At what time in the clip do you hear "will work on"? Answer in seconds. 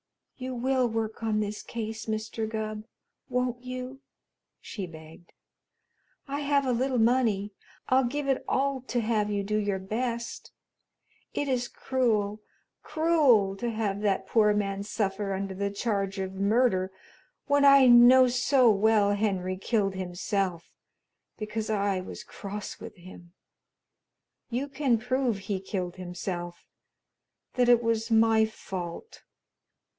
0.55-1.39